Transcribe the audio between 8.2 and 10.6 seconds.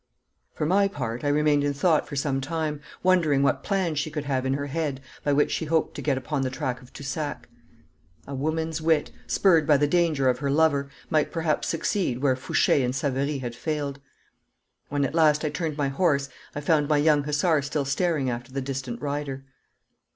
A woman's wit, spurred by the danger of her